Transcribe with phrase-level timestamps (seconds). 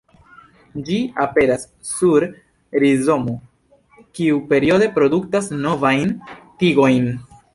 [0.85, 0.95] Ĝi
[1.25, 2.25] aperas sur
[2.83, 3.35] rizomo,
[4.19, 6.17] kiu periode produktas novajn
[6.63, 7.09] tigojn.